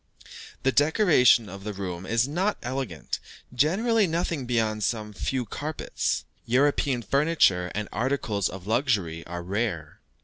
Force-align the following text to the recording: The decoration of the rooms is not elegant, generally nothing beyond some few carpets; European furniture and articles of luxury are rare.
The 0.63 0.71
decoration 0.71 1.47
of 1.47 1.63
the 1.63 1.73
rooms 1.73 2.09
is 2.09 2.27
not 2.27 2.57
elegant, 2.63 3.19
generally 3.53 4.07
nothing 4.07 4.47
beyond 4.47 4.83
some 4.83 5.13
few 5.13 5.45
carpets; 5.45 6.25
European 6.47 7.03
furniture 7.03 7.71
and 7.75 7.87
articles 7.93 8.49
of 8.49 8.65
luxury 8.65 9.23
are 9.27 9.43
rare. 9.43 9.99